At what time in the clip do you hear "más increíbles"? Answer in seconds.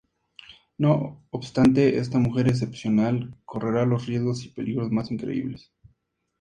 4.89-5.71